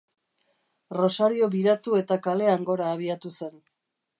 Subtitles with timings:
[0.97, 3.63] Rosario biratu eta kalean gora abiatu zen.